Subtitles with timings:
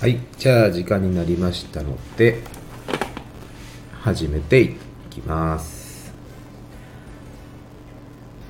[0.00, 2.40] はい、じゃあ時間になりましたので、
[4.00, 4.76] 始めてい
[5.10, 6.14] きます。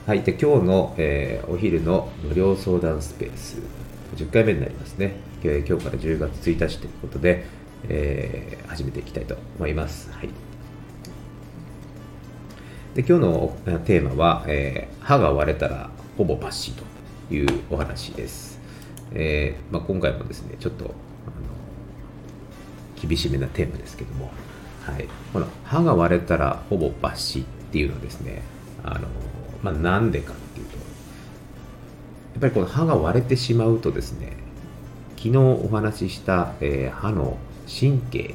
[0.07, 3.59] はい、で今日の、えーお昼の無料相談スペース、
[4.15, 5.17] 10回目になりますね。
[5.43, 7.45] 今日から10月1日ということで、
[7.89, 10.13] えー始めていきたいと思います。
[10.13, 10.29] はい。
[12.95, 16.73] で今日のテーマは、えー歯が割れたらほぼ抜歯
[17.29, 18.61] というお話です。
[19.13, 20.95] えーまあ、今回もですね、ちょっと
[23.01, 24.31] 厳しめなテーマですけども、
[24.85, 28.43] はい、この歯が割れたらほぼ抜歯っていうのはですね、
[28.85, 29.09] あの
[29.63, 30.83] まあ、なんでかっていうと、や
[32.39, 34.37] っぱりこの歯が割れてしまうとですね、
[35.17, 37.37] 昨日お話しした、えー歯の
[37.69, 38.35] 神経、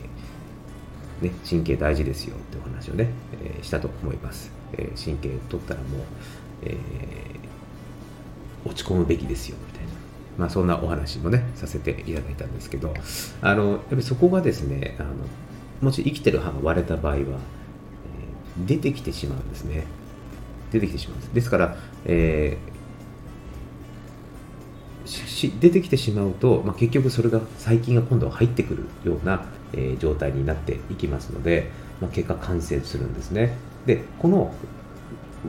[1.22, 3.10] ね、神経大事ですよってお話をね、
[3.44, 4.52] えーしたと思います。
[4.74, 6.02] えー神経取ったらもう、
[6.64, 6.76] えー
[8.68, 9.58] 落ち込むべきですよ、
[10.38, 12.94] まあ、そんなお話もねさせていただいたんですけど
[13.42, 15.10] あのやっぱりそこがですねあの
[15.82, 17.26] もし生きてる歯が割れた場合は、えー
[18.66, 19.84] 出てきてしまうんですね。
[20.72, 21.34] 出てきてしまうんです。
[21.34, 22.76] ですから、えー
[25.60, 31.70] 出てきてしまうと、まあ、結局それが細菌が今度は入ってくるような、えー状態になっていきますので、
[32.02, 33.58] まあ、結果感染するんですね。
[33.86, 34.54] でこの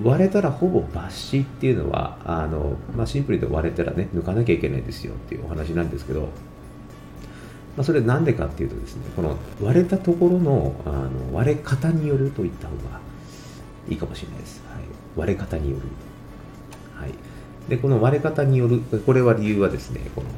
[0.02, 6.28] 割れたらほぼ抜歯っていうのはあの、まあ、シンプルに割れたらね抜かなきゃいけないですよっていうお話なんですけど、ま
[7.78, 13.00] あ、それなんでかっていうとですねこの割れたところのあの割れ方によるといった方が
[13.88, 14.82] いいかもしれないです、はい、
[15.16, 15.82] 割れ方による、
[16.94, 17.12] はい、
[17.68, 20.28] でこの割れ方によるこれは理由はですねこの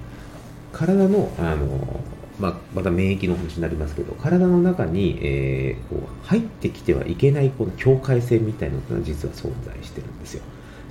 [0.73, 2.01] 体のあの、
[2.39, 10.43] まあ、また免疫の話になりますけど体の中に、えーこう入ってきてはいけないこの境界線みたいなのが実は存在してるんですよ、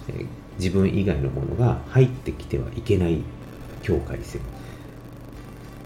[0.09, 0.25] えー
[0.57, 3.21] 自分以外のものが入ってきてはいけない
[3.83, 4.41] 境界線。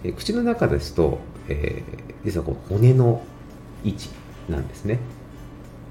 [0.03, 3.21] えー口の中ですと、えー実はこう骨の
[3.83, 4.09] 位置
[4.47, 4.99] なんですね。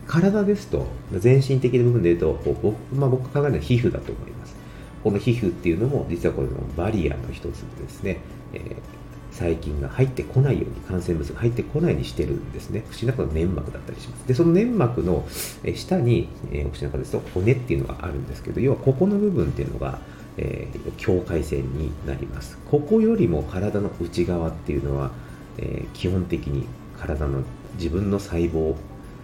[0.06, 4.56] 体ですと全身的な部分で言うとこう僕,、まあ、僕が考えるのは皮膚だと思います。
[5.04, 8.18] この皮膚っていうのも実はこれのバリアの一つでですね、
[8.54, 8.99] えー
[9.32, 12.84] 細菌が入ってこないように感染物が入ってこないようにしてるんですね。
[12.90, 14.26] 口の中の粘膜だったりします。
[14.26, 15.26] でその粘膜の
[15.74, 19.98] 下に、えお口の中ですと骨っていうのがあるんですけど要はここの部分っていうのが、
[20.36, 22.58] えー境界線になります。
[22.70, 25.12] ここよりも体の内側っていうのは、
[25.58, 26.66] えー基本的に
[26.98, 27.42] 体の
[27.76, 28.74] 自分の細胞、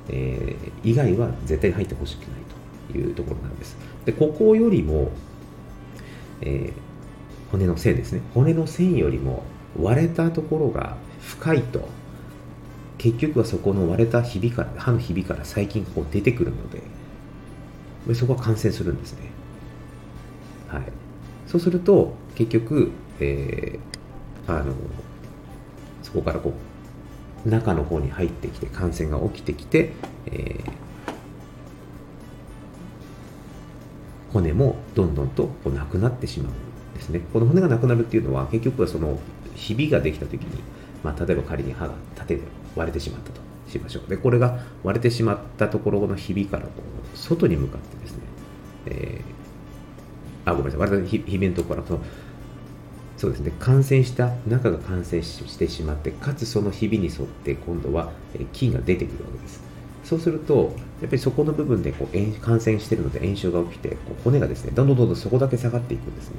[0.08, 2.28] えー以外は絶対に入ってほしくない
[2.92, 3.76] というところなんです。
[4.04, 5.10] でここよりも、
[6.40, 6.72] え
[7.50, 8.20] 骨の線ですね。
[8.34, 9.42] 骨の線よりも
[9.80, 11.88] 割れたところが深いと。
[12.98, 16.82] 結局はそこの割れたひびから歯のひびから細菌がこう出てくるので。
[18.06, 19.30] でそこは感染するんですね。
[20.68, 20.82] はい。
[21.46, 23.96] そうすると結局、えー
[24.48, 24.72] あの
[26.04, 26.52] そこからこ
[27.44, 29.92] う中の方に入ってきて感染が起きてきて、
[30.26, 30.70] えー
[34.32, 37.22] 骨もどんどんとこうなくなってしまうんですね。
[37.32, 39.18] この骨がなくなるっていうのは結局はその
[39.56, 40.62] ひびができた時に、
[41.02, 42.42] まあ、例えば仮に歯が縦で
[42.76, 44.10] 割れてしまったとしましょう。
[44.10, 46.70] で、これが割れてしまったところのひびからこ
[47.14, 48.22] う外に向かってですね、
[48.86, 52.04] えーあ、ごめんなさい、割れたひびのところからそ
[53.16, 58.12] そうですね、感染した中が感染してしまって、かつそのひびに沿って今度は
[58.52, 59.60] 菌が出てくるわけです。
[60.04, 66.36] そうすると、やっぱりそこの部分でこう感染してるので炎症が起きて、こう骨がですね、どんどんどんどんそこだけ下がっていくんですね。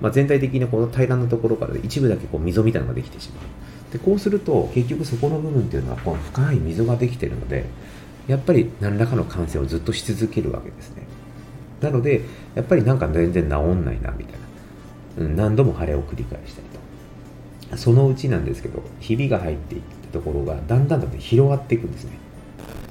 [0.00, 3.92] まあ、全体的にこの平らなところから一部だけこう溝みたいなのができてしまう。
[3.92, 7.64] で、こうすると、結局そこの部分っていうのはこの深い溝ができているので、
[8.26, 11.02] やっぱり何らかの感染をずっとし続けるわけですね。
[11.80, 12.22] なので、
[12.54, 14.32] やっぱりなんか全然治んないな、みたい
[15.18, 15.24] な。
[15.26, 16.66] うん何度も腫れを繰り返したり
[17.70, 17.76] と。
[17.76, 19.80] そのうちなんですけど、ひびが入っていっ
[20.10, 22.12] たところがだんだんとね広がっていくんですね。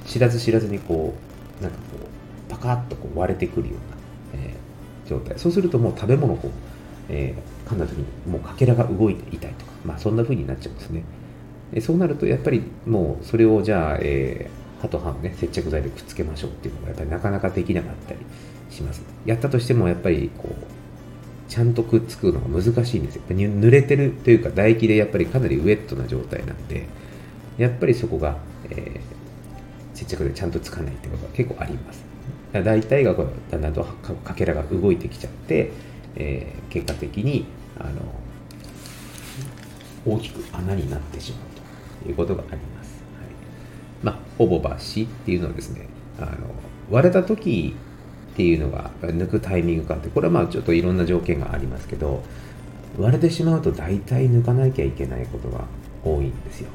[0.06, 1.13] 知らず知らずにこ
[1.59, 5.38] う、なんかこう、パカッとこう割れてくるような、えー状態。
[5.38, 6.51] そうするともう食べ物をこう、
[7.09, 11.03] えー噛んだ時にもうかけらが動いて痛いとか、まあそんな風になっちゃうんですね。
[11.73, 18.19] えそうなるとやっぱりもうそれをじゃあ、えー歯と歯をね接着剤でくっつけましょうっていうのがやっぱりなかなかできなかったり
[18.69, 19.01] します。
[19.25, 23.21] やったとしてもやっぱりこうちゃんとくっつくのが難しいんですよ。
[23.29, 26.85] 濡れてるというか唾液でやっぱりかなりウェットな状態なんで
[27.57, 28.38] やっぱりそこが、
[28.69, 28.99] えー
[29.94, 32.03] 接着でちゃんとつかないってことは結構あります。
[32.51, 35.71] だから大体がこうだんだんとかかけらが動いてきちゃって、
[36.15, 37.45] えー結果的に
[37.80, 37.92] あの
[40.06, 43.04] 大きく穴になってしまうということがあります。
[43.19, 43.30] はい。
[44.01, 45.88] まあ、ほぼ抜歯っていうのはですね
[46.19, 46.31] あの
[46.89, 47.75] 割れた時
[48.33, 52.24] っていうのが抜くタイミングがあってこれはまあちょっといろんな条件がありますけど
[52.98, 55.66] 割れてしまうと大体抜かなきゃいけないことが
[56.04, 56.69] 多いんですよ。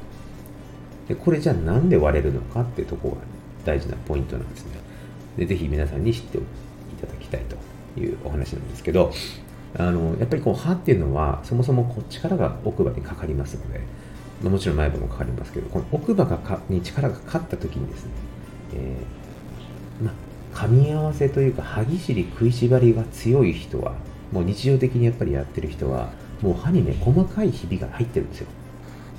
[1.07, 3.17] でこれじゃあなんで割れるのかってとこが
[3.65, 4.79] 大事なポイントなんですね。
[5.37, 7.55] でぜひ皆さんに知っておいていただきたいと
[7.97, 9.11] いうお話なんですけど
[9.77, 13.81] あのやっぱりこう歯っていうのはそもそもこう力が奥歯にかかりますので、
[14.49, 18.11] もちろん前歯もかかりますけどこの奥歯がかに力がかかった時にですね、
[18.73, 20.11] えー、ま、
[20.53, 23.93] 噛み合わせというか歯ぎしり食いしばりが強い人は
[24.31, 26.09] もう日常的にやっぱりやってる人は
[26.41, 28.47] もう歯にね細かいひびが入ってるんですよ。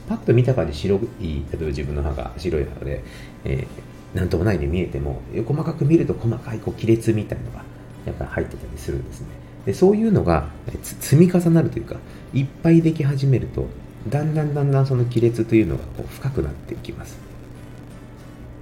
[0.09, 3.05] パッと見た感じ白い例えば自分の歯が白い歯で、
[3.45, 7.63] えー、なんともないように見えても細かく見ると細かいこう亀裂みたいなのが
[8.07, 9.27] やっぱり入ってたりするんですね。
[9.67, 10.49] でそういうのが
[10.83, 11.97] 積み重なるというか
[12.33, 13.67] いっぱいでき始めると
[14.09, 17.19] だんだんだんだんその亀裂というのがこう深くなっていきます。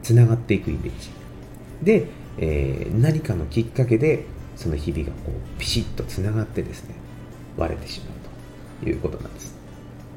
[0.02, 1.11] つながっていくイメージ。
[1.82, 2.08] で、
[2.38, 4.25] えー、何かのきっかけで
[4.56, 6.94] そのひびがこうピシッとつながってですね
[7.56, 9.56] 割れてしまうということなんです。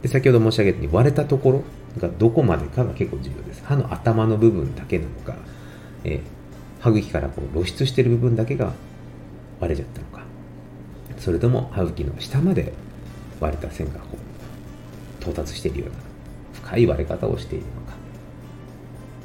[0.01, 1.63] で先ほど申し上げたように割れたところ
[1.99, 3.63] がどこまでかが結構重要です。
[3.63, 5.35] 歯の頭の部分だけなのか、
[6.03, 6.21] えー、
[6.81, 8.73] 歯茎からこう露出している部分だけが
[9.61, 10.23] 割れちゃったのか
[11.17, 12.73] それとも歯茎の下まで
[13.39, 15.95] 割れた線がこう到達しているような
[16.53, 17.93] 深い割れ方をしているのか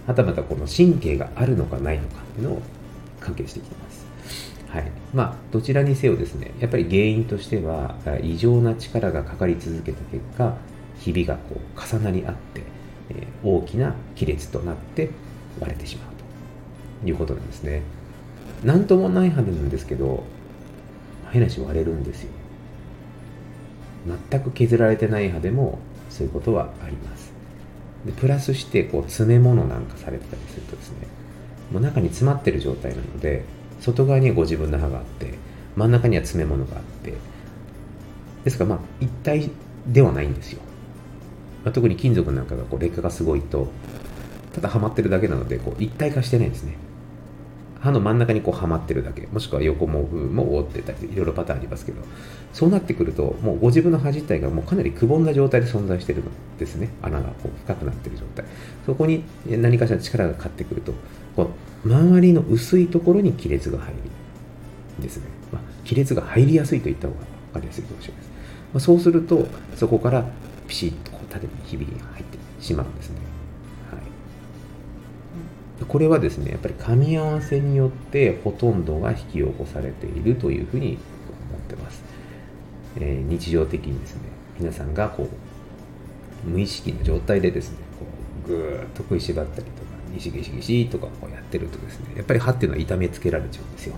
[0.07, 2.63] はたまたこの神経があるのかないのかっていうのを
[3.21, 4.07] 関係してきてます。
[4.69, 4.93] はい。
[5.13, 10.57] まあ、どちらにせよですね、やっぱり原因としては、異常な力がかかり続けた結果、
[11.01, 12.63] ひびがこう重なり合って、
[13.11, 15.11] え、大きな亀裂となって
[15.61, 16.09] 割れてしまう
[17.03, 17.83] ということなんですね。
[18.65, 20.25] なんともない歯なんですけど、
[21.31, 22.31] 変なし割れるんですよ。
[24.31, 27.33] 全く削られてない歯でもそういうことはあります。
[28.05, 31.07] でプラスしてこう詰め物なんかされてたりするとですね、
[31.73, 33.45] もう中に詰まってる状態なので、
[33.81, 35.35] 外側にはご自分の歯があって、
[35.75, 37.15] 真ん中には詰め物があって、
[38.45, 39.51] ですからまあ一体
[39.87, 40.61] ではないんですよ。
[41.65, 43.69] まあ、特に金属なんかがこう劣化がすごいと、
[44.55, 46.77] ただはまってるだけなのでこう一体化してないんですね。
[47.87, 49.27] 歯の真ん中にこうはまってるだけ。
[49.29, 52.03] もしくは横も部分も覆ってたりいろいろパターンありますけど。
[52.53, 56.25] そうなってくるともうご自分の歯自体がもうかなりくぼんだ状態で存在してるん
[56.59, 56.91] ですね。
[57.03, 58.45] 穴がこう深くなってる状態。
[58.85, 60.93] そこに何かしら力がかかってくると
[61.37, 61.51] こ
[61.85, 64.01] う周りの薄いところに亀裂が入る
[65.03, 68.31] ですね、まあ、亀裂が入りやすいといった方が分かりやすいかもしれないです、
[68.73, 69.47] まあ、そうすると
[69.77, 70.25] そこから
[70.67, 73.26] ピシッとこう縦にひびが入ってしまうんですね。
[75.85, 80.99] これはですね、やっぱり噛み合わせによってほとんどが引き起こされているというふうに
[81.51, 82.03] 思ってます。
[82.99, 84.23] えー、日常的にですね、
[84.59, 88.07] 皆さんがこう、無意識の状態でですね、こ
[88.47, 89.75] うぐーっと食いしばったりとか、
[90.15, 93.95] ギシギシギシとかこうやってるとですね、やっぱり歯っていうのは痛めつけられちゃうんですよ。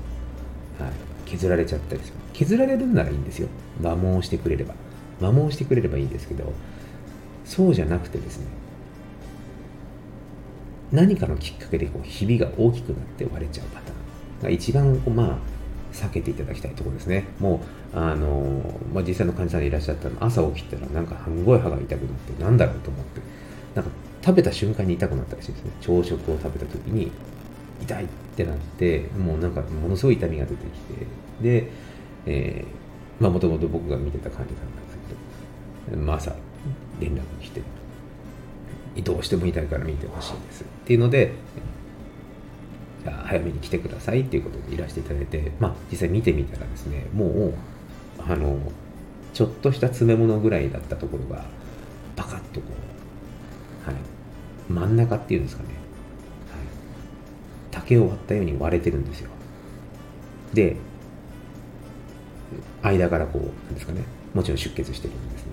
[0.81, 0.91] はい。
[1.27, 2.15] 削られちゃったりする。
[2.33, 3.49] 削られるんならいいんですよ。
[3.83, 4.75] 摩耗してくれれば。
[5.21, 6.53] 摩耗してくれればいいんですけど、
[7.45, 8.47] そうじゃなくてですね、
[10.93, 13.99] 何かのきっかけでこうひびが大きくなって割れちゃうパターン。
[14.43, 15.37] が一番こう、まあ、
[15.93, 17.25] 避けていただきたいところですね。
[17.41, 17.61] も
[17.95, 23.21] う、あのまあ、実際の患者さんでいらっしゃったの朝起きたらなんかすごい歯が痛くなってなんだろうと思って。
[23.75, 23.91] なんか
[24.25, 25.71] 食べた瞬間に痛くなったりしてですね。
[25.81, 27.11] 朝食を食べた時に
[27.83, 31.07] 痛いってなってもうなんかものすごい痛みが出てきて。
[31.43, 31.71] で、
[32.27, 34.99] えー、まあもともと僕が見てた患者さんなんです
[35.89, 36.35] けど、まあ、朝
[37.01, 37.63] 連絡来て
[39.03, 41.33] どうしても痛いから見てほしいですっていうので
[43.05, 47.55] じゃあ早めに来てくださいっていうことでいらしていただいて、まあ、実際見てみたらですねもう
[48.19, 48.59] あの
[49.33, 51.45] ちょっとした詰め物ぐらいだったところが
[52.17, 52.67] パカッとこ
[53.87, 54.01] う、はい、
[54.69, 55.77] 真ん中っていうんですかね、はい、
[57.71, 59.31] 竹を割ったように割れてるんですよ。
[60.53, 60.77] で
[62.83, 64.03] 間からこうなんですかね
[64.35, 65.53] もちろん出血してるんですね。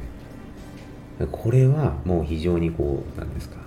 [1.32, 3.58] これはもう非常にこう、なんですか、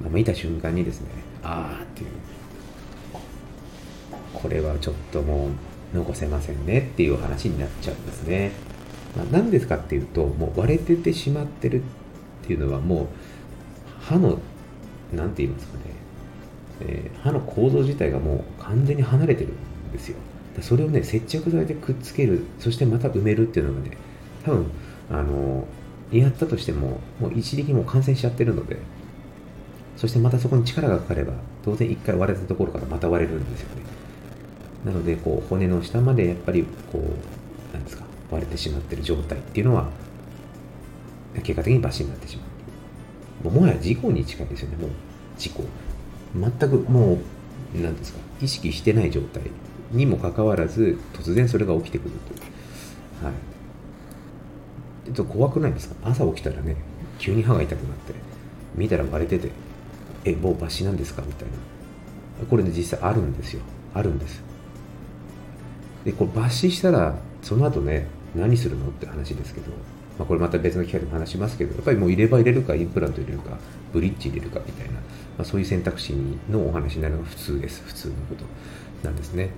[0.00, 1.08] まあ、見た瞬間にですね、
[1.42, 2.08] ああっていう、
[4.34, 5.48] これはちょっとも
[5.94, 8.52] う残せませんねっていう話になっちゃうんですね。
[9.16, 13.06] まあ、何ですかっていうと、もう割れててしまってるっていうのはもう
[14.00, 14.38] 歯の、
[15.12, 15.84] なんて言いますかね、
[16.80, 20.16] えー、歯の構造自体がもう完全に離れてるんですよ。
[20.60, 23.96] それをね、接着剤でくっつける、そしてまた埋めるっていうのがね、
[24.44, 24.66] 多分、
[25.10, 25.66] あの
[26.18, 28.78] やったとしても、もう一力も感染しちゃってるので、
[29.96, 31.32] そしてまたそこに力がかかれば、
[31.64, 33.82] 当然一回割れたところからまた割れるんですよね。
[34.84, 39.90] なので、こう、骨の下までやっぱり、こう、なんですか、割れてしまってる状態っていうのは、
[41.34, 42.42] 結果的に抜歯になってしま
[43.44, 43.44] う。
[43.44, 44.90] もうもはや事故に近いですよね、もう、
[45.38, 45.64] 事故。
[46.34, 47.18] 全くも
[47.76, 49.42] う、なんですか、意識してない状態
[49.92, 53.24] にもかかわらず、突然それが起きてくるという。
[53.24, 53.51] はい。
[55.06, 56.10] ちょっと怖くないですか？
[56.10, 56.76] 朝起きたらね
[57.18, 58.14] 急に歯が痛くなって
[58.74, 59.52] 見たら割れてて
[60.24, 61.22] えもう抜歯なんですか？
[61.22, 62.46] みたいな。
[62.46, 63.62] これね実際あるんですよ。
[63.94, 64.42] あるんです。
[66.04, 68.88] でこれ抜歯したらその後ね何するの？
[68.88, 69.70] って話ですけど、
[70.18, 73.58] まあ、これまた別の機会でも話しますけどやっぱりもう入れ歯入れるかインプラント入れるか
[73.92, 75.00] ブリッジ入れるかみたいな、ま
[75.40, 76.14] あ、そういう選択肢
[76.48, 77.82] のお話になるのが普通です。
[77.84, 78.44] 普通のこと。
[79.06, 79.50] なんですね。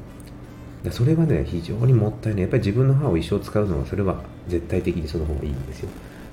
[0.91, 2.43] それはね非常にもったいない。
[2.43, 5.89] やっぱり自分の歯を一生使うのはそれは絶対的にその方がいいんですよ。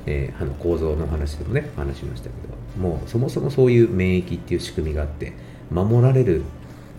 [0.06, 2.62] えー、歯の構造の話でもね話しましたけど。
[2.82, 5.34] もうそもそもそういう免疫っていう仕組みがあって
[5.70, 6.44] 守られる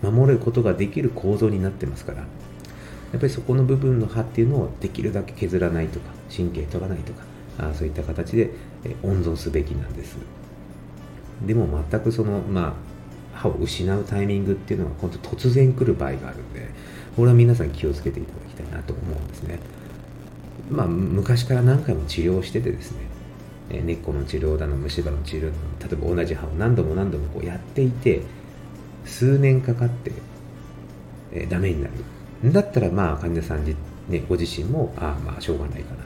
[0.03, 2.19] 守ることができる構造になってますから。
[3.13, 7.23] やっぱりそこの部分の歯っていうのをできるだけ削らないとか神経取らないとか
[7.59, 8.49] あそういった形で、
[8.83, 10.17] え温存すべきなんです。
[11.45, 12.73] でも全くそのまあ
[13.37, 16.69] 歯を失うタイミングっていうのは本当突然来る場合があるんで
[17.15, 19.59] これは皆さん気をつけていただきたいなと思うんですね。
[20.69, 22.99] まあ、昔から何回も治療しててですね、
[23.69, 25.53] え根っこの治療だの虫歯の治療だの
[25.89, 28.21] 例えば同じ歯を何度も何度もこうやっていて
[29.05, 30.11] 数年かかって、
[31.31, 32.53] えー、ダメになる。
[32.53, 33.75] だったらまあ患者さん、ね、
[34.27, 36.03] ご自身もああまあしょうがないかな。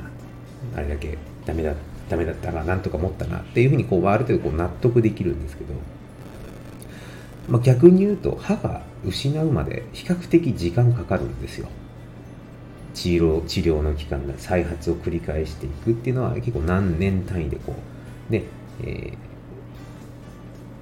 [0.75, 1.73] あれだけダメだ
[2.09, 5.73] ダメだったらなんとか持ったなっていうふうにこうある程度こう納得できるんですけど、
[7.49, 11.67] まあ、逆に言うと歯が失うまで比較的時間かかるんですよ。
[12.97, 17.75] 治療治療の期間が再発を繰り返していくっていうのは結構何年単位でこ
[18.29, 18.43] うね、
[18.83, 19.13] え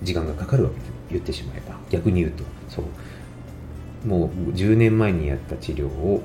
[0.01, 1.77] ー、時間がかかるわけです言ってしまえば。
[1.89, 2.43] 逆に言うと。
[2.69, 4.07] そう。
[4.07, 6.21] もう10年前にやった治療を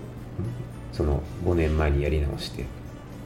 [0.93, 2.65] その5年前にやり直して、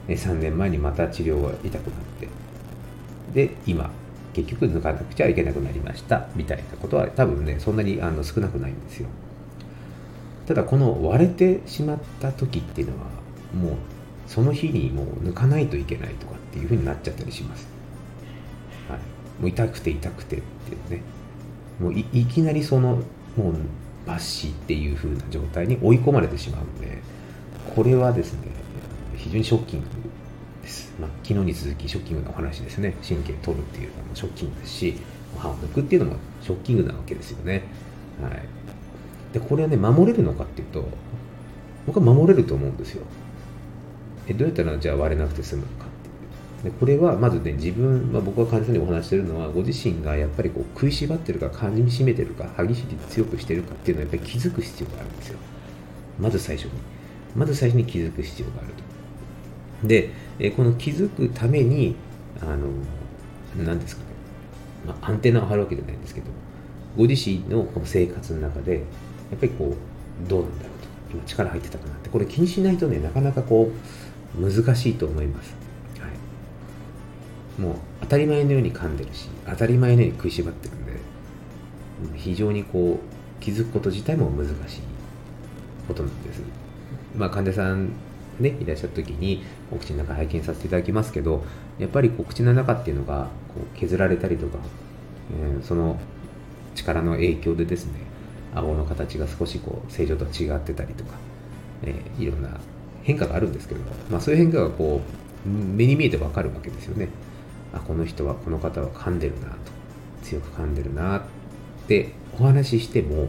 [0.07, 2.27] 3年前にまた治療が痛くなって
[3.33, 3.89] で今
[4.33, 6.27] 結局抜かなくちゃいけなくなりました。
[6.35, 9.07] みたいなことは多分ねそんなにあの少なくないんですよ。
[10.47, 13.05] ただこの割れてしまった時っていうのは
[13.53, 13.77] もう
[14.27, 17.67] その日にもう抜かないといけないとかっていうふうになっちゃったりします、
[18.89, 18.99] はい、
[19.41, 21.01] もう痛くて痛くてっていうね。
[21.79, 23.01] もういきなりその
[23.35, 23.53] もう
[24.07, 26.99] 抜歯っていう風な状態に追い込まれてしまうので
[27.75, 28.47] これはですね
[29.17, 29.85] 非常にショッキング
[30.61, 32.95] です、まあ、昨日に続きショッキングなお話ですね。
[33.07, 34.95] 神経取るっていうのもショッキングですし
[35.37, 37.63] 歯を抜くっていうのもショッキングなわけですよね。
[38.21, 38.64] はい。
[39.35, 40.85] でこれはね守れるのかっていうと
[41.85, 43.03] 僕は守れると思うんですよ。
[44.27, 46.73] えどうやったらじゃあ割れなくて済むのかっていう。
[46.73, 55.37] でこれはまずね自分、まあ、僕が患者さんにお話してるのはご自身がやっぱりこう食いしばってるか噛みしめてるか歯ぎしり強くしてるかっていうのはやっぱり気づく必要があるんですよ。
[56.17, 56.71] まず最初に。
[57.35, 58.67] まず最初に気づく必要がある
[59.81, 59.87] と。
[59.89, 61.97] でえこの気づくために
[62.41, 62.69] あの
[63.65, 64.07] 何ですかね、
[64.87, 66.27] まあ、アンテナを張るわけじゃないんですけど
[66.97, 68.83] ご自身のこの生活の中で
[69.31, 70.87] やっぱりこうどうなんだろうと。
[71.13, 72.09] 今力入ってたかなって。
[72.09, 75.53] これ気にしないとねなかなかこう難しいと思います、
[75.99, 80.93] はい、もう当たり前のように噛んでるし当たり前のように食いしばってるんで
[82.15, 84.81] 非常にこう気づくこと自体も難しい
[85.87, 86.41] ことなんです。
[87.17, 87.91] まあ患者さん
[88.39, 91.43] ねいらっしゃった時にお口の中拝見させていただきますけど
[91.79, 94.57] やっぱりこう口の中っていうのがこう削られたりとか、
[95.37, 95.99] えー、その
[96.75, 98.04] 力の影響でですね
[98.55, 101.11] 顎の形が少しこう正常とは違ってたりとか、
[101.83, 102.49] えー、いろんな
[103.03, 105.01] 変化があるんですけどまあ、そういう変化がこ
[105.45, 107.09] う目に見えてわかるわけですよね。
[107.73, 109.55] あこの人はこの方は噛んでるなと
[110.23, 111.21] 強く噛んでるなっ
[111.87, 113.27] てお話ししても、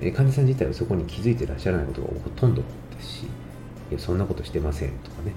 [0.00, 5.32] えー、患者さん自体はそこに気づいてらっしゃらないことがほとんどですしいやそんなことしてませんとかね。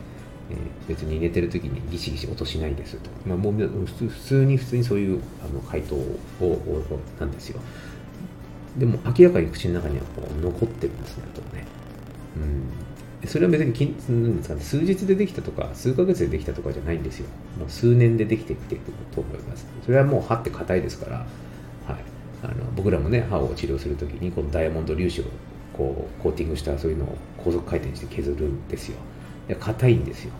[0.51, 0.55] え、
[0.87, 6.09] 別に寝てる時にギシギシ音しないですと、まあ、もう普通に普通にそういうあの回答を
[7.19, 7.61] なんですよ。
[8.77, 11.65] でも明らかに口の中にはこう残ってるんですね、あとね。
[12.37, 13.27] うん。
[13.27, 17.27] それは別になんですか、ね、数日でできたとか、数ヶ月でできたとかじゃないんですよ。
[17.59, 18.81] もう数年でできてきてる
[19.13, 19.67] と思います。
[19.85, 21.27] それはもう歯って硬いですから、はい。
[22.43, 25.23] あの僕らもね、歯を治療するときに、このダイヤモンド粒子を
[25.73, 28.97] こうコーティングしたそういうのを高速回転して削るんですよ。
[29.59, 30.31] 硬いんですよ。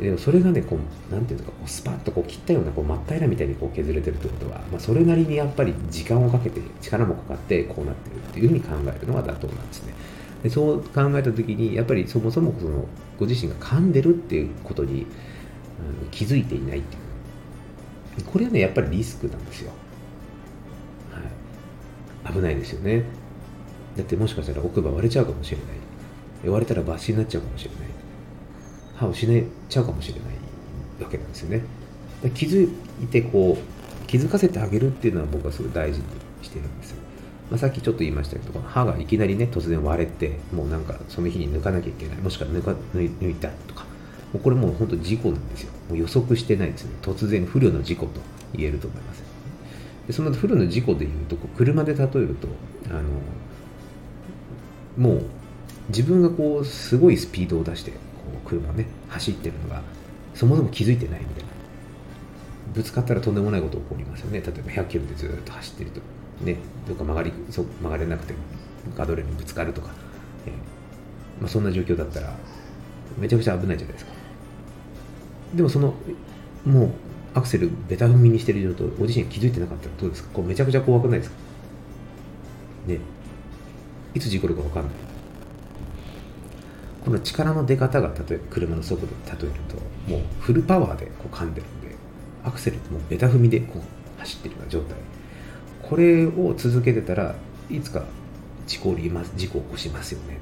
[0.00, 9.94] でもそれがねこうなんていうのかこうスパッとこう切ったようなこう真っ平らみたいにこう削れてるってことは、まあ、それなりにやっぱり時間をかけて力もかかってこうなってるっていうふうに考えるのが妥当なんですね。
[10.42, 12.86] でそう考えた時にやっぱりそもそもその
[13.18, 16.98] ご自身が噛んでるっていうことに、うん、気づいていないってい
[18.20, 18.24] う。
[18.24, 19.72] これはねやっぱりリスクなんですよ、
[22.24, 23.04] はい、危ないですよね。
[23.96, 26.48] だってもしかしたら奥歯割れちゃうかもしれない。
[26.50, 28.03] 割れたら抜歯になっちゃうかもしれない。
[28.96, 31.62] 歯を失っちゃうかもしれないわけなんですよね。
[32.34, 32.64] 気づ
[33.02, 36.04] いてこう気づかせてあげるっていうのは僕はすごい大事に
[36.42, 36.96] してるんですよ。
[37.50, 42.18] まあ、さっきちょっと言いましたけど歯がいきなりね突然割れてもうなんかその日に抜かなきゃいけない。
[42.18, 43.84] もしくは抜か抜いたとか。
[44.34, 45.72] うこれもう本当事故なんですよ。
[45.88, 46.92] もう予測してないですね。
[47.02, 48.20] 突然不慮の事故と
[48.54, 49.22] 言えると思います。
[50.06, 52.48] でその不慮の事故でいうと車で例えると
[52.90, 53.02] あの
[54.98, 55.22] もう
[55.88, 57.92] 自分がこうすごいスピードを出して
[58.44, 59.82] 車ね走ってるのが
[60.34, 61.50] そもそも気づいてないみたいな。
[62.74, 64.40] ぶつかったらとんでもないこと起こりますよね。
[64.40, 66.00] 例えば100キロでずっと走ってると。
[66.44, 66.56] ね。
[66.88, 68.34] どっか曲がりそ曲がれなくて
[68.96, 69.90] ガードレールにぶつかるとか、
[70.46, 70.52] えー
[71.40, 72.34] まあ、そんな状況だったら
[73.16, 74.12] めちゃくちゃ危ないじゃないですか。
[75.54, 75.94] でもその
[76.64, 76.90] もう
[77.34, 80.30] アクセルベタ踏みにしてる状態ご自身気づいてなかったらどうですか？
[80.32, 81.36] こうめちゃくちゃ怖くないですか？
[82.88, 82.98] ね。
[84.14, 84.92] いつ事故るか分かんない。
[87.04, 91.94] この力の出方が例えば車の速度で例えるともうフルパワーでこう噛んでるんで
[92.42, 94.96] アクセルってもうベタ踏みでこう走ってるような状態。
[95.82, 97.34] これを続けてたら
[97.70, 98.04] いつか
[98.66, 100.38] 事故ります事故を起こしますよね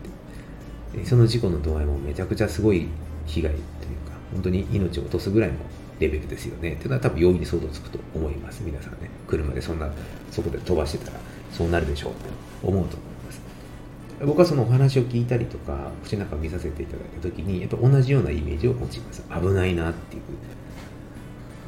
[0.95, 1.05] って。
[1.05, 2.87] その事故の度合いもめちゃくちゃすごい
[3.27, 3.63] 被害という
[4.09, 5.57] か本当に命を落とすぐらいの
[5.99, 9.11] レベルですよねっていうのは多分容易に想像つくと思います皆さんね。
[9.27, 9.91] 車でそんな
[10.31, 11.19] そこで飛ばしてたら
[11.51, 12.13] そうなるでしょう
[12.63, 13.22] と思うと思います
[14.25, 19.23] 僕はそのお話を聞いたりとか口の中を見させていただいた時にやっぱ同じようなイメージを持ちます。
[19.29, 20.23] 危ないなっていう。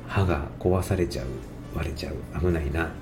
[0.06, 1.26] 歯が壊されちゃう
[1.74, 2.40] 割れちゃう。
[2.40, 2.92] 危ないな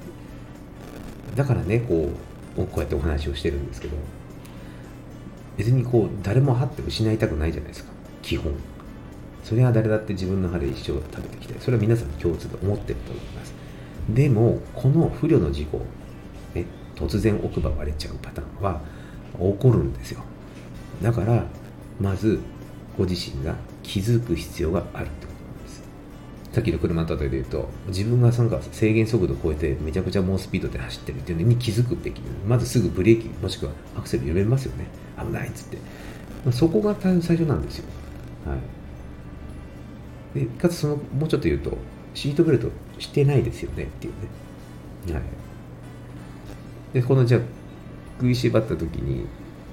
[1.37, 2.11] だからねこ
[2.57, 3.97] うこうやってお話をしてるんですけど
[5.57, 7.93] 別にこう誰も歯って失いたくないじゃないですか。
[8.23, 8.55] 基本。
[9.45, 13.53] それは誰だって自分の歯で一生食べてきてそれは皆さん共通で思ってると思います。
[14.09, 15.81] でもこの不慮の事故、
[16.55, 16.65] ね、
[16.97, 18.81] 突然奥歯割れちゃうパターンは
[19.33, 20.23] 起こるんですよ。
[21.03, 21.45] だから
[22.01, 22.41] まず
[22.97, 25.83] ご自身が気づく必要があるってことなんです。
[26.53, 32.21] さっきの車の例えで言うと自分がなんか制限速度を超えてめちゃくちゃ猛スピードで走ってるっていうのに気づくべき。
[32.47, 34.87] まずすぐブレーキもしくはアクセル緩めますよね。
[35.19, 35.79] 危ないっつって、
[36.45, 37.85] まあ、そこが最初なんですよ。
[38.47, 38.59] はい。
[40.41, 41.77] でかつそのもうちょっと言うと
[42.15, 42.69] シートベルト
[42.99, 44.13] してないですよねっていう
[45.09, 45.15] ね。
[45.15, 45.23] はい。
[46.95, 47.41] でこのじゃあ
[48.23, 49.27] 食いしばった時に、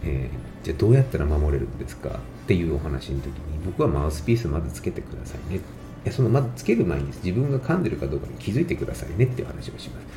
[0.03, 2.11] えー、じゃあどうやったら守れるんですかっ
[2.47, 3.33] ていうお話の時に
[3.63, 5.57] 僕はマウスピースまずつけてくださいね。
[5.57, 5.61] い
[6.05, 10.07] やそのまずつける前に自分が噛んでるかどうかに気づいてくださいねっていう話をします、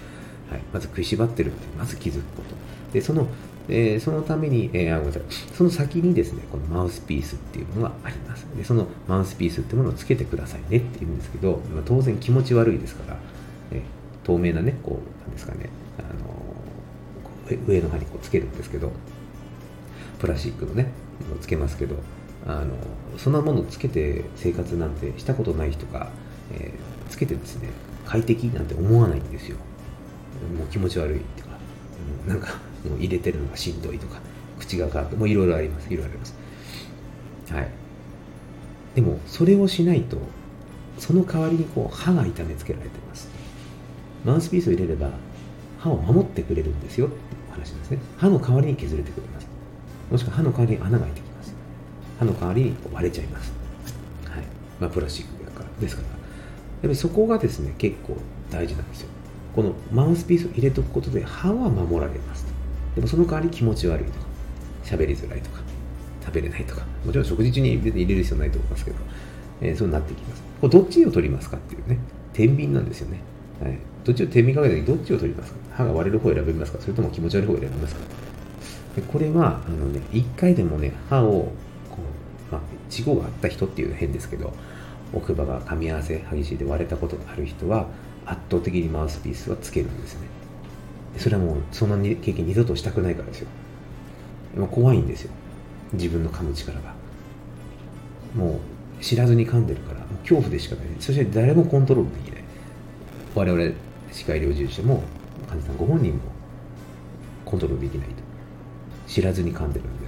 [0.50, 2.54] はい、まず食いしばってるってまず気づくこと。
[2.94, 3.28] でその
[3.68, 5.22] えー、そのために、えー、あごめんなさい。
[5.54, 8.44] その先にですねこのマウスピースっていうものがあります。
[8.56, 13.18] でそのマウスピースっていうものをつけてくださいねって言うんですけど、ま、当然気持ち悪いですから、
[13.70, 13.80] えー、
[14.24, 15.68] 透明なねこうなんですかね
[15.98, 16.31] あの
[17.66, 18.92] 上の歯にこうつけるんですけど
[20.18, 20.88] プラスチックのね
[21.40, 21.96] つけますけど
[22.46, 22.74] あの
[23.18, 26.10] そんなものつけて生活なんてしたことない人が、
[26.52, 27.68] えー、つけてですね
[28.06, 29.56] 快適なんて思わないんですよ。
[30.56, 31.52] もう気持ち悪いっていうか、
[32.26, 34.20] なんかもう入れてるのがしんどいとか
[34.58, 36.34] 口が乾くもういろいろありますいろいろあります。
[37.50, 37.68] はい。
[38.96, 40.18] でもそれをしないと
[40.98, 43.28] その代わりにこう歯が痛めつけられてます。
[44.24, 45.10] マウスピースを入れれば
[45.82, 47.06] 歯を守ってくれるんですよ。
[47.06, 47.98] っていう話ですね。
[48.16, 49.48] 歯の代わりに削れてくれます。
[50.10, 51.54] もしくは歯の代わりに穴が開いてきます。
[52.18, 53.52] 歯の代わりに割れちゃいます。
[54.28, 54.44] はい。
[54.80, 55.66] まあプラスチックだから。
[55.80, 56.08] ですから。
[56.08, 56.18] やっ
[56.82, 58.16] ぱりそこがですね結構
[58.50, 59.08] 大事なんですよ。
[59.54, 62.46] このマウスピースを入れておくことで歯は守られます
[62.94, 64.26] でもその代わり気持ち悪いとか
[64.82, 65.60] 喋りづらいとか
[66.24, 68.96] 食べれないとかもちろん食事中に入れる必要ないと思いますけど、
[69.60, 70.42] えー、そうなってきます。
[70.60, 71.98] これどっちを取りますかっていうね
[72.32, 73.18] 天秤なんですよね、
[73.60, 75.58] はい、どっちを天秤かけた時どっちを取りますか？
[75.72, 76.78] 歯が割れる方を選びますか？
[76.80, 78.00] それとも気持ち悪い方を選びますか？
[78.96, 81.98] でこれはあのね一回でもね歯をこ
[82.50, 84.52] う、まあ、事故があった人っていう変ですけど
[85.12, 87.86] 奥歯が噛み合わせ激しいで割れたことがある人は
[88.24, 90.26] 圧倒的にマウスピースはつけるんですね。
[91.18, 93.48] それはもうそんな経験二度としたくないからですよ。
[94.70, 95.30] 怖いんですよ。
[95.92, 96.94] 自分の噛む力が。
[98.34, 98.60] も
[99.00, 100.86] う知らずに噛んでるから恐怖でしかない。
[101.00, 102.31] そして誰もコントロールできない。
[103.34, 103.74] 我々
[104.12, 105.02] 歯科医療従事者も
[105.48, 106.20] 患者さんご本人も
[107.44, 108.14] コントロールできないと。
[109.06, 110.06] 知らずに噛んでるんで。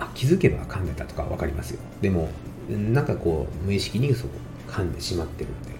[0.00, 1.80] あ気づけば噛んでたとか分かりますよ。
[2.00, 2.28] でも
[2.68, 4.30] なんかこう無意識にそう
[4.68, 5.78] 噛んでしまってるんで。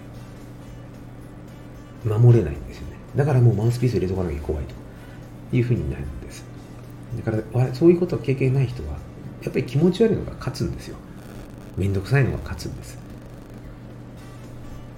[2.04, 2.96] 守れないんですよね。
[3.16, 4.64] だからもうマウスピース入れとかなきゃ怖い
[5.50, 6.44] というふうになるんです。
[7.24, 8.90] だからそういうことを経験ない人は
[9.42, 10.96] やっぱり気持ち悪いのが勝つんですよ。
[11.76, 12.98] めんどくさいのが勝つんです。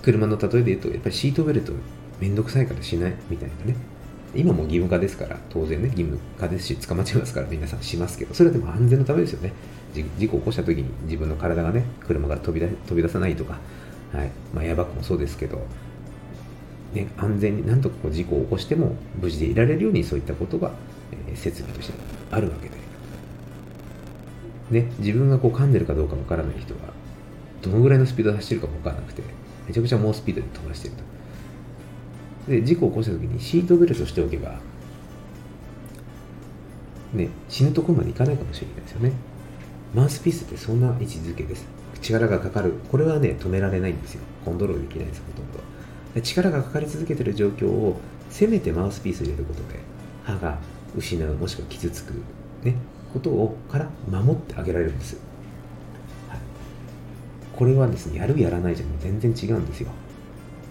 [0.02, 1.72] 車の例えで言うとやっぱりシートベルト
[2.20, 3.76] めんどくさいからしないみたいなね。
[4.34, 9.52] 今も義務化ですから当然ね義務化ですし捕まっちゃいますから皆さんしますけどそれはでも安全のためですよね。
[10.18, 13.58] 事故を起こした時に自分の体がね車が飛び出飛び出さないとか、
[14.12, 14.30] はい。
[14.54, 15.66] まあ、エアバッグもそうですけど
[16.94, 20.72] ね、安全になんとかこう事故を起こしても無事でいられるようにそういったことが、
[21.28, 21.92] えー、設備として
[22.30, 22.80] あるわけで。
[24.70, 26.80] ね、自分がこう噛んでるかどうかわからない人は、
[27.60, 29.22] どのぐらいのスピードで走ってるかもわからなくて、
[29.70, 30.94] めちゃくちゃ猛スピードで飛ばしてる
[32.46, 32.50] と。
[32.50, 34.58] で、事故を起こした時にシートベルトしておけば、
[37.12, 39.12] ね、死ぬところまでいかないかもしれないですよね。
[39.94, 41.66] マウスピースってそんな位置づけです。
[42.02, 42.74] 力がかかる。
[42.90, 44.22] これはね、止められないんですよ。
[44.44, 45.60] コントロールできないです、ほとんど。
[46.14, 49.78] で力がかかり続けてる状況を、せめてマウスピース入れることで、
[50.24, 50.58] 歯が
[50.96, 52.14] 失う、もしくは傷つく、
[52.64, 52.74] ね、
[53.12, 55.29] ことをから守ってあげられるんです。
[57.60, 59.90] これはですね、やるやらないじゃ全然違うんですよ。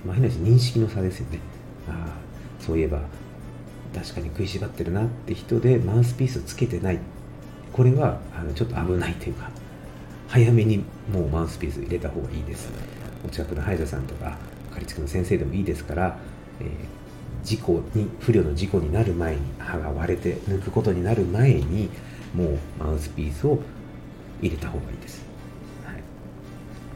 [0.05, 1.39] まあ、変な話、認識の差ですよね。
[1.87, 2.13] ああ、
[2.59, 2.99] そういえば、
[3.93, 6.99] 確かに食いしばってるなって人でマウスピースをつけてない
[7.73, 9.49] これはあのちょっと危ないというか
[10.27, 12.69] 早めにもうマウスピース入れた方がいいです
[13.25, 14.37] お近くの歯医者さんとか
[14.71, 16.17] かりつけの先生でもいいですから、
[16.59, 16.67] えー、
[17.43, 21.89] 事故に不慮の事故になる前に歯が割れて抜くことになる前に
[22.33, 23.59] もうマウスピースを
[24.41, 25.25] 入れた方がいいです、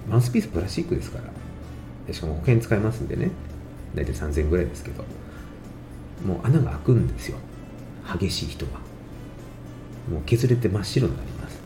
[0.08, 1.20] マウスピースプラスチックですか
[2.08, 2.14] ら。
[2.14, 3.32] しかも保険使いますんでね。
[3.96, 5.04] 大体3000円ぐらいですけど。
[6.26, 7.38] もう穴が開くんですよ。
[8.20, 8.72] 激しい人は。
[10.10, 11.62] もう削れて真っ白になります。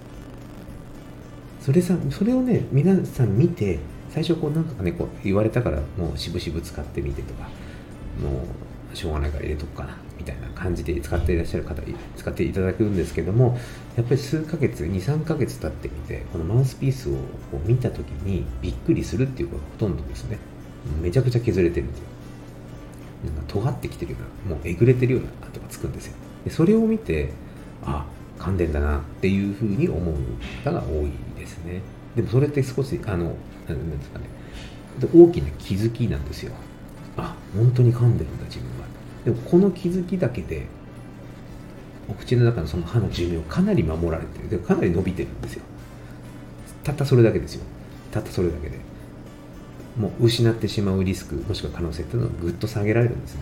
[1.62, 7.50] それさそれをね皆さん見て最初こうなんかねこう言われたからもう渋々使ってみてとか。
[8.22, 8.67] もう
[8.98, 11.82] しょうがないから入れとくかなみたいな感じで使っていらっしゃる方
[12.16, 13.58] 使っていただくんですけども
[13.96, 17.14] やっぱり数ヶ月23ヶ月経ってみてこのマウスピースを
[17.52, 20.38] こう見た時にびっくりするっていうことがほとんどですね。
[21.02, 22.06] めちゃくちゃ削れてるんですよ。
[23.26, 26.14] なんか尖ってきてるようなもうえぐれてるような跡がつくんですよ。
[26.46, 27.32] でそれを見て
[27.84, 28.06] あ
[28.40, 30.16] 噛んでんだなっていうふうに思う
[30.64, 31.82] 方が多いですね。
[32.16, 33.36] でもそれって少しあの
[33.68, 34.26] なんですかね。
[35.14, 36.54] 大きな気づきなんですよ。
[37.18, 38.87] あ本当に噛んでるんだ自分は。
[39.28, 40.68] でもこの気づきだけで
[42.08, 44.48] お口の中のその歯の寿命かなり守られてる。
[44.48, 45.64] でかなり伸びてるんですよ。
[46.82, 47.66] たったそれだけですよ。
[48.10, 48.80] たったそれだけで。
[49.98, 53.42] もう失ってしまうリスクもしくは可能性っていうのはぐっと下げられるんですね、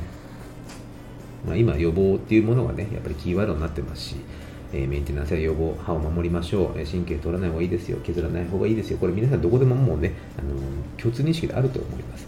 [1.46, 4.16] まあ、今予防っていうものがねやっぱりキーワードになってますし、
[4.74, 6.84] え、メンテナンスや予防歯を守りましょう。
[6.84, 8.00] 神経取らない方がいいですよ。
[8.04, 8.98] 削らない方がいいですよ。
[8.98, 12.28] これ皆さんどこでももうね、あのー、共通認識であると思います。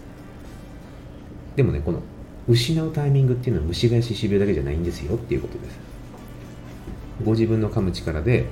[1.56, 2.00] でもねこの
[2.48, 5.78] 失うタイミングっていうのは虫返し歯病だけじゃないんですよっていうことです
[7.24, 8.46] ご自分の噛む力で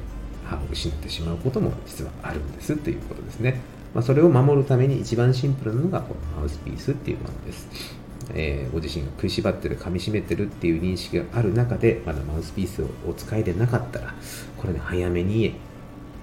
[0.45, 3.61] 歯を失ってしまうことも実はあるんですということですね
[3.97, 7.97] まあ、それを守るために一番シンプルなのがこのマウスピースっていうものです。
[8.35, 14.15] えー、ご自身が食いしばってる、噛みしめてるっていう認識がある中で、まだマウスピースをお使いでなかったら、
[14.59, 15.55] これね、早めに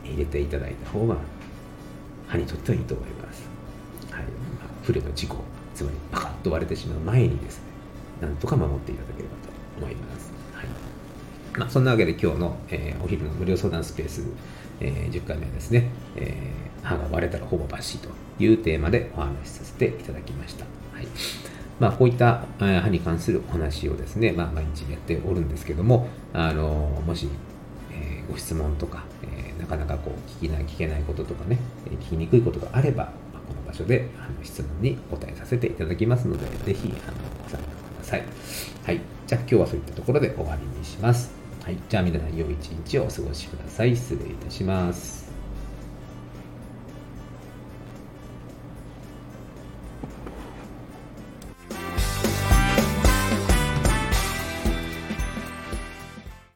[0.03, 1.15] 入れていただいた方が、
[2.27, 3.49] 歯にとってはいいと思います。
[4.11, 4.21] はい。
[4.21, 4.29] まあ、
[4.83, 5.37] 不慮の事故、
[5.73, 7.59] つまりパカッと割れてしまう前にです、
[8.23, 10.31] なんとか守っていただければと思います。
[10.53, 10.67] はい。
[11.59, 14.23] まあ、そんなわけで今日の、えー、お昼の無料相談スペース、
[14.79, 18.09] えー、10回目はですね、えー、歯が割れたらほぼ抜歯と
[18.39, 20.65] いうテーマでお話しさせていただきました。
[20.93, 21.07] はい
[21.79, 27.27] まあ、こういった歯に関するお話をですね、まあ、毎日やっておるんですけども、あのもし、
[27.91, 31.57] え、ご質問とか、え、なかなかこう聞きない聞けないこととかね、
[31.89, 33.11] 聞きにくいことがあれば、
[33.47, 37.72] この場所であの質問に答えさせていただきますので、ぜひあのご参加
[38.13, 38.23] さい。
[38.85, 39.01] はい。
[39.27, 41.31] じゃあ今日はそういったところで終わりにします。
[41.63, 41.77] はい。
[41.89, 43.95] じゃあ皆さん良い一日をお過ごしください。
[43.95, 45.22] 失礼いたします。